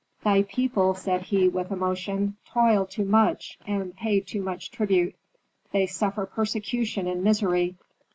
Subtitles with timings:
[0.23, 5.13] "Thy people," said he, with emotion, "toil too much, they pay too much tribute,
[5.73, 7.75] they suffer persecution and misery.